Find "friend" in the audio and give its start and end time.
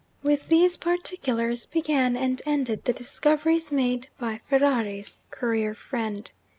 5.75-6.31